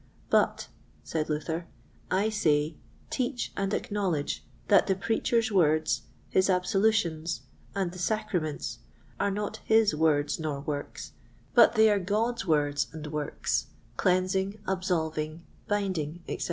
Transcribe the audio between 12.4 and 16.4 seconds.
words, works, cleansing, absolving, binding, etc.